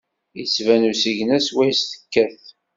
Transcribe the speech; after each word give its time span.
Ittban 0.41 0.83
usigna 0.91 1.37
syawes 1.47 1.79
tekkat. 1.91 2.43